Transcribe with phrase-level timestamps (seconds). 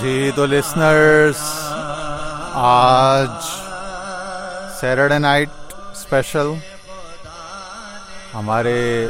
[0.00, 1.42] جی تو لسنرس
[2.54, 3.28] آج
[4.80, 5.48] Saturday night
[5.92, 6.52] special
[8.34, 9.08] ہمارے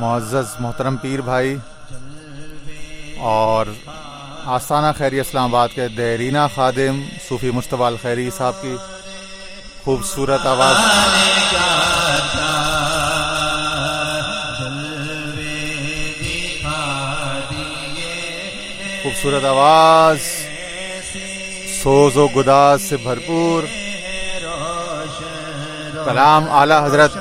[0.00, 1.56] معزز محترم پیر بھائی
[3.30, 3.66] اور
[4.54, 8.76] آستانہ خیری اسلام آباد کے دیرینہ خادم صوفی مشتبہ الخیری صاحب کی
[9.84, 10.76] خوبصورت آواز۔
[19.02, 20.18] خوبصورت آواز،
[21.82, 23.62] سوز و گداز سے بھرپور
[26.04, 27.16] کلام اعلی حضرت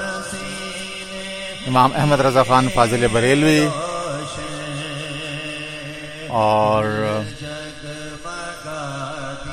[1.68, 3.68] امام احمد رضا خان فاضل بریلوی
[6.28, 6.84] اور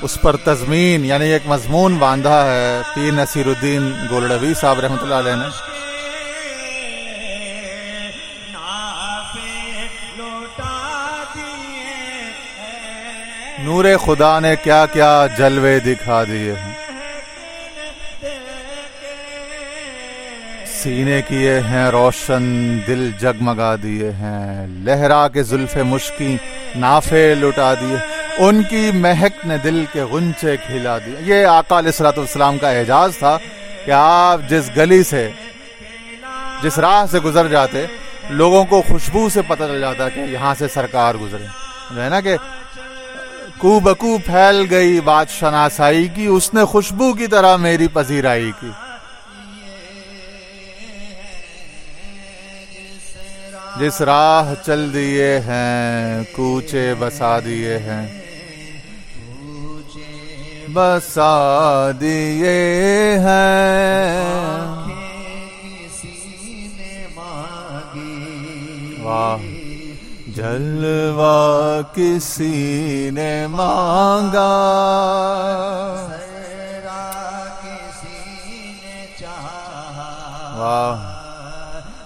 [0.02, 5.14] اس پر تزمین یعنی ایک مضمون باندھا ہے، پیر نصیر الدین گولڈوی صاحب رحمۃ اللہ
[5.14, 5.67] علیہ نے۔
[13.58, 16.74] نور خدا نے کیا کیا جلوے دکھا دیے ہیں۔
[20.66, 26.36] سینے کیے ہیں، روشن دل جگمگا دیے ہیں۔ لہرا کے زلف مشکی
[26.76, 27.96] نافے لٹا دیے۔
[28.38, 32.70] ان کی مہک نے دل کے غنچے کھلا دیے یہ آقا علیہ السلاۃ والسلام کا
[32.70, 33.38] اعجاز تھا
[33.84, 35.30] کہ آپ جس گلی سے،
[36.62, 37.86] جس راہ سے گزر جاتے،
[38.30, 41.46] لوگوں کو خوشبو سے پتہ چل جاتا کہ یہاں سے سرکار گزرے۔
[41.90, 42.36] جو ہے نا کہ
[43.58, 48.70] کو بکو پھیل گئی بات شناسائی کی، اس نے خوشبو کی طرح میری پذیرائی کی۔
[53.80, 58.20] جس راہ چل دیے ہیں، کوچے بسا دیے ہیں۔
[60.72, 64.77] بسا دیے ہیں۔
[70.38, 74.48] جلوا کسی نے مانگا۔
[80.58, 81.14] واہ۔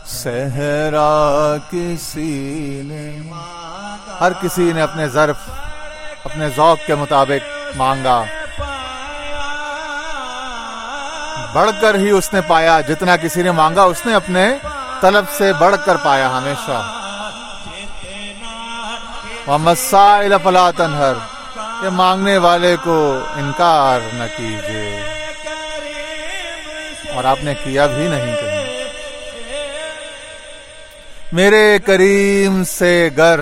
[0.07, 3.21] صحرا کسی نے
[4.21, 5.37] ہر کسی نے اپنے ظرف
[6.25, 8.25] اپنے ذوق کے مطابق مانگا۔
[11.53, 14.57] بڑھ کر ہی اس نے پایا جتنا کسی نے مانگا اس نے اپنے
[15.01, 17.02] طلب سے بڑھ کر پایا ہمیشہ۔
[19.59, 21.13] مسائل فلا تنہر
[21.83, 25.03] کہ مانگنے والے کو انکار نہ کیجیے
[27.15, 28.63] اور آپ نے کیا بھی نہیں کہیں
[31.33, 33.41] میرے کریم سے گر،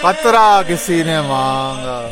[0.00, 2.06] قطرہ کسی نے مانگا۔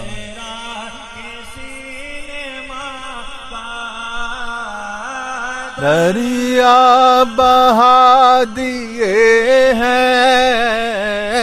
[5.81, 11.38] دریا بہا دیے ہیں۔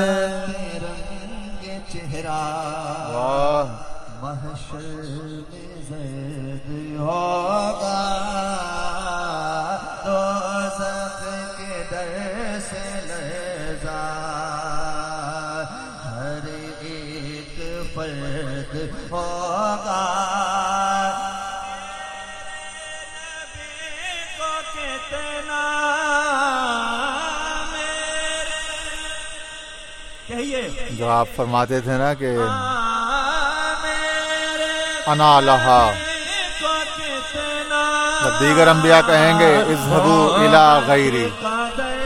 [18.03, 20.07] ایک ہوگا
[24.39, 25.63] کو کتنا
[30.29, 32.37] کہیے جو آپ فرماتے تھے نا کہ
[35.07, 35.93] انا لہا۔
[38.41, 41.29] دیگر انبیاء کہیں گے، اذهبوا الى غیری۔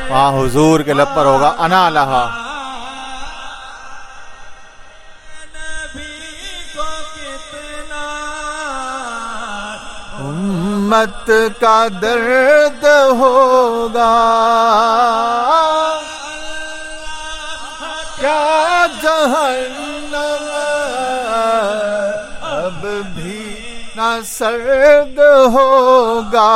[0.08, 2.45] وہاں حضور کے لب پر ہوگا انا لہا۔
[10.86, 12.84] امت کا درد
[13.18, 14.10] ہوگا۔
[18.20, 20.44] کیا جہنم
[22.42, 23.54] اب بھی
[23.96, 25.18] نہ سرد
[25.52, 26.50] ہوگا؟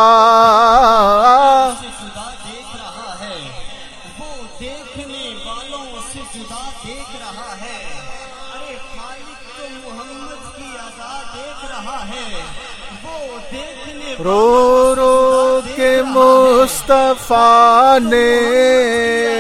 [14.25, 18.27] رو رو کے مصطفیٰ نے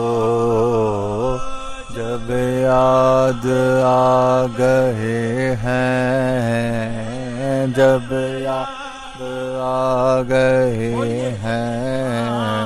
[1.96, 3.46] جب یاد
[3.86, 9.22] آ گئے ہیں، جب یاد
[9.62, 12.66] آ گئے ہیں،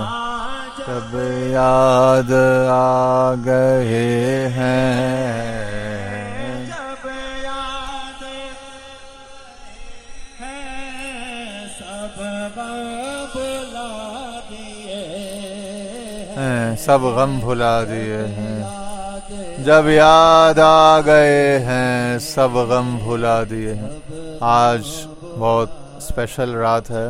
[0.77, 1.17] جب
[1.53, 2.31] یاد
[2.69, 5.52] آ گئے ہیں۔
[16.85, 18.63] سب غم بھلا دیے ہیں۔
[19.63, 23.89] جب یاد آ گئے ہیں، سب غم بھلا دیے ہیں۔
[24.39, 24.87] آج
[25.39, 27.09] بہت اسپیشل رات ہے۔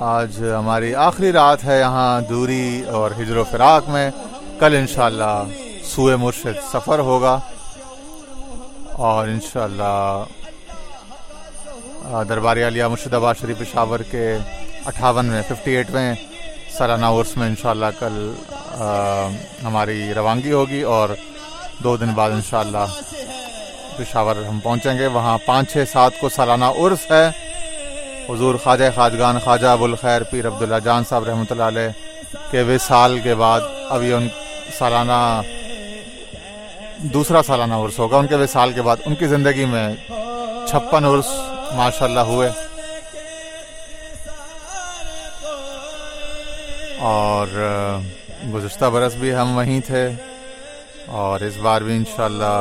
[0.00, 4.10] آج ہماری آخری رات ہے یہاں دوری اور ہجر و فراق میں۔
[4.58, 5.44] کل انشاءاللہ
[5.84, 7.38] سوئے مرشد سفر ہوگا۔
[8.92, 10.24] اور انشاءاللہ
[12.28, 14.36] درباری علیہ مرشد آباد شریف پشاور کے
[14.86, 16.14] اٹھاون میں ففٹی ایٹ میں
[16.78, 18.32] سالانہ عرس میں انشاءاللہ کل
[19.64, 21.08] ہماری روانگی ہوگی اور
[21.84, 22.86] دو دن بعد انشاءاللہ
[23.96, 27.28] پشاور ہم پہنچیں گے۔ وہاں پانچ چھ سات کو سالانہ عرس ہے۔
[28.28, 31.88] حضور خواجہ خواجگان خواجہ ابوالخیر پیر عبداللہ جان صاحب رحمۃ اللہ علیہ
[32.50, 34.28] کے وصال کے بعد اب یہ ان
[34.78, 35.40] سالانہ،
[36.96, 39.88] دوسرا سالانہ عرس ہوگا۔ ان کے وصال کے بعد ان کی زندگی میں
[40.68, 41.26] چھپن عرس
[41.74, 42.50] ماشاء اللہ ہوئے۔
[46.98, 47.46] اور
[48.48, 50.08] گزشتہ برس بھی ہم وہیں تھے
[51.20, 52.58] اور اس بار بھی انشاءاللہ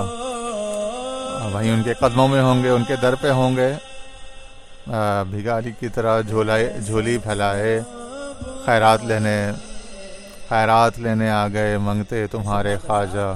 [1.54, 3.72] وہیں ان کے قدموں میں ہوں گے، ان کے در پہ ہوں گے۔
[5.30, 7.80] بھگاری کی طرح جھولائے، جھولی پھیلائے،
[8.66, 9.52] خیرات لینے
[10.50, 13.30] خیرات لینے آ گئے، منگتے تمہارے خواجہ۔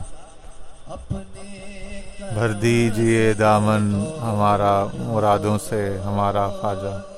[2.34, 3.84] بھر دیجیے دامن
[4.22, 7.13] ہمارا، مرادوں سے ہمارا خواجہ۔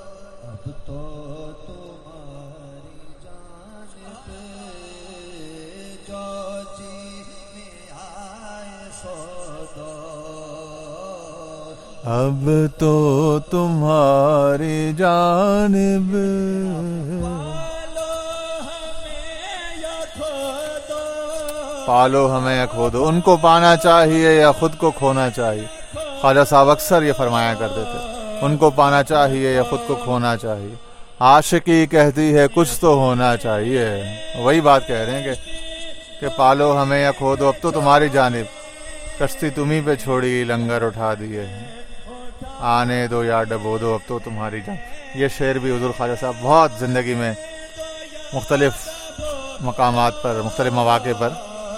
[12.06, 16.12] اب تو تمہاری جانب۔
[21.88, 25.66] پالو ہمیں یا کھو دو ان کو پانا چاہیے یا خود کو کھونا چاہیے؟
[26.22, 30.38] خواجہ صاحب اکثر یہ فرمایا کرتے تھے، ان کو پانا چاہیے یا خود کو کھونا
[30.38, 30.76] چاہیے؟
[31.20, 33.86] عاشقی کہتی ہے، کچھ تو ہونا چاہیے۔
[34.38, 35.32] وہی بات کہہ رہے ہیں کہ
[36.22, 38.66] کہ پالو ہمیں یا کھو دو اب تو تمہاری جانب۔
[39.20, 41.46] کشتی تمہیں پہ چھوڑی، لنگر اٹھا دیے۔
[42.60, 44.76] آنے دو یا ڈبو دو، اب تو تمہاری جان۔
[45.16, 47.34] یہ شعر بھی حضور خواجہ صاحب بہت زندگی میں
[48.34, 48.90] مختلف
[49.62, 51.30] مقامات پر، مختلف مواقع پر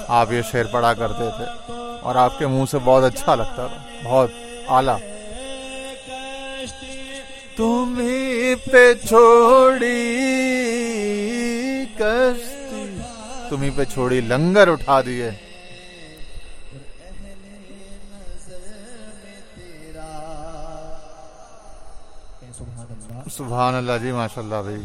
[0.07, 3.77] آپ یہ شعر پڑھا کرتے تھے۔ اور آپ کے منہ سے بہت اچھا لگتا تھا،
[4.03, 4.31] بہت
[4.67, 4.97] اعلیٰ۔
[7.55, 10.15] تمہیں پہ چھوڑی
[11.99, 12.97] کشتی،
[13.49, 15.31] تمہیں پہ چھوڑی لنگر اٹھا دیے۔
[23.31, 24.81] سبحان اللہ۔ جی ماشاء اللہ بھائی۔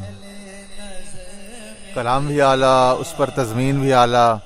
[1.94, 4.36] کلام بھی اعلیٰ، اس پر تزمین بھی اعلیٰ،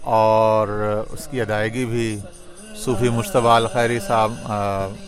[0.00, 0.68] اور
[1.10, 2.20] اس کی ادائیگی بھی۔
[2.76, 4.32] صوفی مشتبہ الخیری صاحب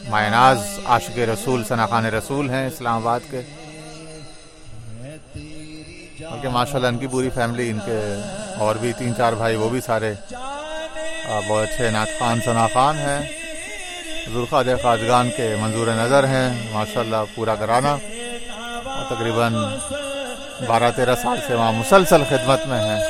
[0.08, 3.40] مائناز، عاشق رسول ثنا خان رسول ہیں اسلام آباد کے۔
[6.18, 8.00] بلکہ ماشاء اللہ ان کی پوری فیملی، ان کے
[8.58, 10.14] اور بھی تین چار بھائی، وہ بھی سارے۔
[11.48, 13.41] بہت اچھے نعت خان ثنا خان ہیں۔
[14.30, 17.96] ذوالخواج خواجگان کے منظور نظر ہیں ماشاء اللہ پورا کرانا
[18.84, 19.54] اور تقریباً
[20.66, 23.04] بارہ تیرہ سال سے وہاں مسلسل خدمت میں ہیں۔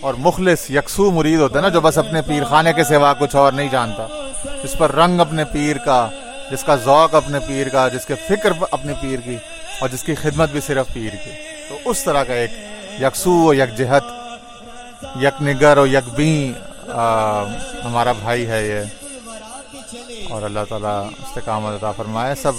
[0.00, 3.36] اور مخلص یکسو مرید ہوتا ہے نا، جو بس اپنے پیر خانے کے سوا کچھ
[3.36, 4.30] اور نہیں جانتا۔
[4.64, 6.08] جس پر رنگ اپنے پیر کا،
[6.50, 9.36] جس کا ذوق اپنے پیر کا، جس کے فکر اپنے پیر کی،
[9.80, 11.30] اور جس کی خدمت بھی صرف پیر کی۔
[11.68, 12.50] تو اس طرح کا ایک
[13.00, 14.04] یکسو و یک جہت
[15.22, 16.52] یک نگر و یک بین
[17.84, 18.80] ہمارا بھائی ہے یہ۔
[20.30, 22.52] اور اللہ تعالیٰ استقامت عطا فرمائے۔ سب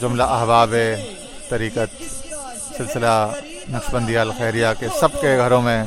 [0.00, 0.74] جملہ احباب
[1.48, 2.02] طریقت،
[2.76, 3.30] سلسلہ
[3.68, 5.84] نقشبندیہ الخیریہ کے سب کے گھروں میں،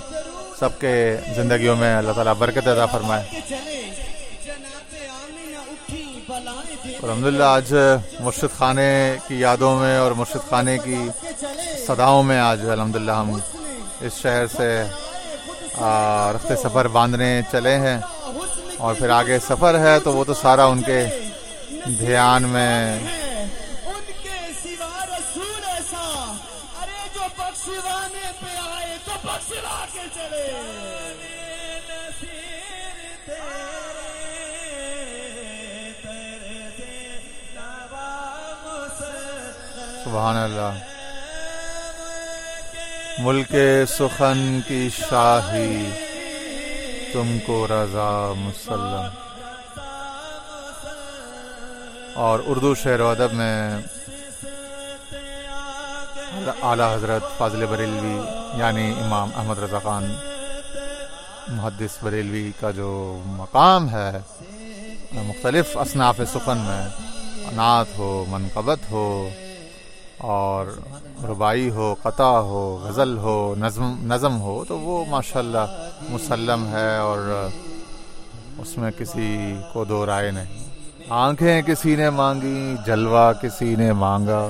[0.60, 3.40] سب کے زندگیوں میں اللہ تعالیٰ برکت عطا فرمائے۔
[7.02, 7.74] اور الحمد للہ آج
[8.20, 11.10] مرشد خانے کی یادوں میں اور مرشد خانے کی
[11.88, 13.40] صداؤں میں آج الحمد للہ ہم
[14.02, 14.84] اس شہر سے
[15.78, 17.98] رخت سفر باندھنے چلے ہیں
[18.78, 21.06] اور پھر آگے سفر ہے تو وہ تو سارا ان کے
[22.00, 23.00] دھیان میں
[40.04, 40.95] سبحان اللہ۔
[43.20, 43.56] ملک
[43.88, 45.90] سخن کی شاہی،
[47.14, 49.08] تم کو رضا مسلم۔
[52.16, 53.78] اور اردو شعر و ادب میں
[56.62, 58.20] اعلیٰ حضرت فاضل بریلوی
[58.58, 60.16] یعنی امام احمد رضا خان،
[61.48, 64.12] محدث بریلوی کا جو مقام ہے،
[65.14, 66.88] مختلف اصناف سخن میں
[67.52, 69.30] نعت ہو، منقبت ہو
[70.18, 70.66] اور
[71.24, 77.48] ربائی ہو، قطع ہو، غزل ہو، نظم نظم ہو، تو وہ ماشاءاللہ مسلم ہے اور
[78.58, 80.64] اس میں کسی کو دو رائے نہیں۔
[81.10, 84.50] آنکھیں کسی نے مانگی، جلوہ کسی نے مانگا۔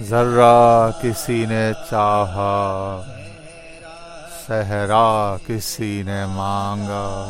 [0.00, 3.02] ذرہ کسی نے چاہا،
[4.46, 7.28] صحرا کسی نے مانگا۔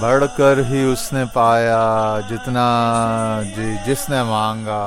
[0.00, 2.68] بڑھ کر ہی اس نے پایا، جتنا
[3.56, 4.84] جی جس نے مانگا۔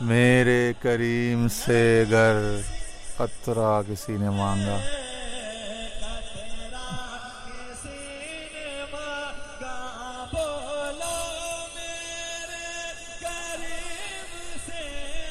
[0.00, 2.36] میرے کریم سے گر
[3.16, 4.76] قطرہ کسی نے مانگا۔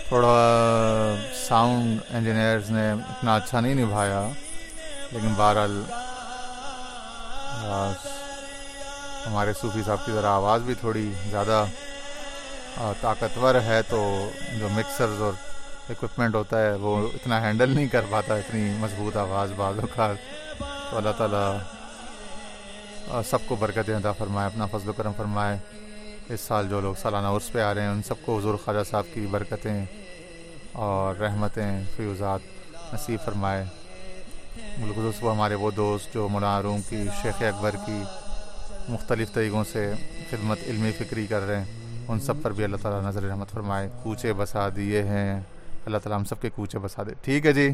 [0.07, 0.35] تھوڑا
[1.47, 4.27] ساؤنڈ انجینئرز نے اتنا اچھا نہیں نبھایا،
[5.11, 5.81] لیکن بہرحال
[9.25, 11.65] ہمارے صوفی صاحب کی ذرا آواز بھی تھوڑی زیادہ
[13.01, 14.29] طاقتور ہے تو
[14.59, 15.33] جو مکسرز اور
[15.89, 20.15] اکوپمنٹ ہوتا ہے وہ اتنا ہینڈل نہیں کر پاتا، اتنی مضبوط آواز بعض اوقات۔
[20.89, 21.57] تو اللہ تعالیٰ
[23.29, 25.57] سب کو برکت عطا فرمائے، اپنا فضل و کرم فرمائے۔
[26.29, 28.89] اس سال جو لوگ سالانہ عرص پہ آ رہے ہیں، ان سب کو حضور خواجہ
[28.89, 29.85] صاحب کی برکتیں
[30.71, 32.39] اور رحمتیں، فیوزات
[32.93, 33.65] نصیب فرمائے۔
[34.57, 38.01] بالخصوص وہ ہمارے وہ دوست جو مناروں کی، شیخ اکبر کی
[38.89, 39.93] مختلف طریقوں سے
[40.29, 41.65] خدمت، علمی فکری کر رہے ہیں،
[42.07, 45.41] ان سب پر بھی اللہ تعالیٰ نظر رحمت فرمائے۔ کوچے بسا دیے ہیں۔
[45.85, 47.69] اللہ تعالیٰ ہم سب کے کوچے بسا دے۔ ٹھیک ہے جی؟